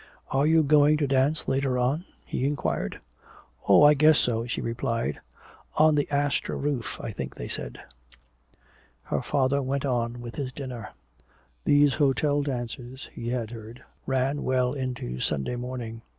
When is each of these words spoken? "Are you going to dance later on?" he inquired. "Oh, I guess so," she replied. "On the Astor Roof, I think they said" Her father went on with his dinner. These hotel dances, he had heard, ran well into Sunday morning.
"Are 0.31 0.47
you 0.47 0.63
going 0.63 0.97
to 0.97 1.05
dance 1.05 1.47
later 1.47 1.77
on?" 1.77 2.05
he 2.25 2.43
inquired. 2.47 2.99
"Oh, 3.69 3.83
I 3.83 3.93
guess 3.93 4.17
so," 4.17 4.47
she 4.47 4.59
replied. 4.59 5.19
"On 5.75 5.93
the 5.93 6.09
Astor 6.09 6.57
Roof, 6.57 6.99
I 6.99 7.11
think 7.11 7.35
they 7.35 7.47
said" 7.47 7.79
Her 9.11 9.21
father 9.21 9.61
went 9.61 9.85
on 9.85 10.19
with 10.19 10.37
his 10.37 10.51
dinner. 10.51 10.89
These 11.65 11.93
hotel 11.93 12.41
dances, 12.41 13.09
he 13.13 13.29
had 13.29 13.51
heard, 13.51 13.83
ran 14.07 14.41
well 14.41 14.73
into 14.73 15.19
Sunday 15.19 15.55
morning. 15.55 16.01